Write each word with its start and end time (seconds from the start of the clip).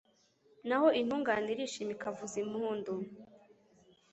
naho 0.67 0.87
intungane 0.99 1.47
irishima 1.53 1.91
ikavuza 1.95 2.35
impundu 2.43 2.93